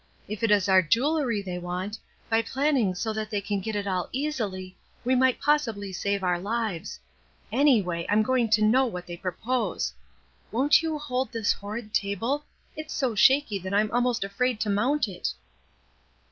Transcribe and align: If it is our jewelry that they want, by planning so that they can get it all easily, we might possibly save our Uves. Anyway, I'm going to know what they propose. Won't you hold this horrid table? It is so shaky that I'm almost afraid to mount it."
If 0.27 0.41
it 0.41 0.49
is 0.49 0.67
our 0.67 0.81
jewelry 0.81 1.43
that 1.43 1.45
they 1.51 1.59
want, 1.59 1.99
by 2.27 2.41
planning 2.41 2.95
so 2.95 3.13
that 3.13 3.29
they 3.29 3.39
can 3.39 3.59
get 3.59 3.75
it 3.75 3.85
all 3.85 4.09
easily, 4.11 4.75
we 5.05 5.13
might 5.13 5.39
possibly 5.39 5.93
save 5.93 6.23
our 6.23 6.39
Uves. 6.39 6.97
Anyway, 7.51 8.07
I'm 8.09 8.23
going 8.23 8.49
to 8.49 8.63
know 8.63 8.87
what 8.87 9.05
they 9.05 9.15
propose. 9.15 9.93
Won't 10.51 10.81
you 10.81 10.97
hold 10.97 11.31
this 11.31 11.53
horrid 11.53 11.93
table? 11.93 12.45
It 12.75 12.87
is 12.87 12.93
so 12.93 13.13
shaky 13.13 13.59
that 13.59 13.75
I'm 13.75 13.91
almost 13.91 14.23
afraid 14.23 14.59
to 14.61 14.71
mount 14.71 15.07
it." 15.07 15.33